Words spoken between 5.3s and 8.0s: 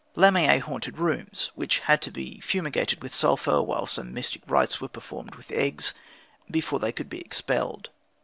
with eggs before they could be expelled.